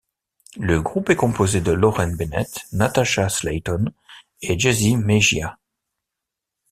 Le 0.57 0.81
groupe 0.81 1.11
est 1.11 1.15
composé 1.15 1.61
de 1.61 1.71
Lauren 1.71 2.15
Bennett, 2.15 2.61
Natasha 2.71 3.29
Slayton 3.29 3.85
et 4.41 4.57
Jazzy 4.57 4.97
Mejia. 4.97 5.59